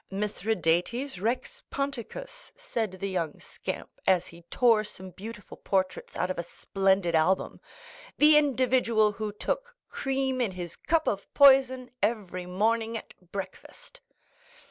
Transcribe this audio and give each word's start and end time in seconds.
"Mithridates, 0.09 1.19
rex 1.19 1.61
Ponticus," 1.69 2.51
said 2.55 2.93
the 2.93 3.07
young 3.09 3.39
scamp, 3.39 3.87
as 4.07 4.25
he 4.25 4.41
tore 4.49 4.83
some 4.83 5.11
beautiful 5.11 5.57
portraits 5.57 6.15
out 6.15 6.31
of 6.31 6.39
a 6.39 6.43
splendid 6.43 7.13
album, 7.13 7.61
"the 8.17 8.35
individual 8.35 9.11
who 9.11 9.31
took 9.31 9.75
cream 9.89 10.41
in 10.41 10.49
his 10.53 10.75
cup 10.75 11.07
of 11.07 11.31
poison 11.35 11.91
every 12.01 12.47
morning 12.47 12.97
at 12.97 13.13
breakfast." 13.31 14.01